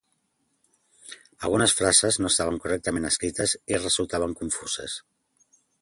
Algunes 1.49 1.75
frases 1.81 2.17
no 2.23 2.31
estaven 2.33 2.57
correctament 2.65 3.07
escrites 3.11 3.55
i 3.75 3.83
resultaven 3.85 4.37
confuses. 4.41 4.99